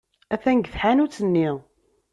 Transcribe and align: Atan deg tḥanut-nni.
Atan 0.33 0.57
deg 0.59 0.67
tḥanut-nni. 0.73 1.49